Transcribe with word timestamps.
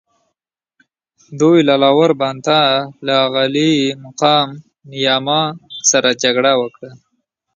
دوی 1.39 1.59
له 1.69 1.75
لاور 1.83 2.11
بانتا 2.19 2.61
له 3.05 3.15
عالي 3.33 3.73
مقام 4.03 4.47
نیاما 4.91 5.41
سره 5.89 6.09
جګړه 6.23 6.51
وکړه. 6.61 6.91